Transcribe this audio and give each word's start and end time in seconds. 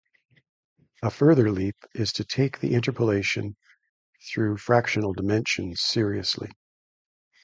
A 1.03 1.11
further 1.11 1.51
leap 1.51 1.75
is 1.93 2.13
to 2.13 2.23
take 2.23 2.59
the 2.59 2.73
interpolation 2.73 3.55
through 4.33 4.57
fractional 4.57 5.13
dimensions 5.13 5.81
seriously. 5.81 6.49